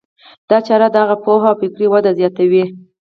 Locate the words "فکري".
1.61-1.87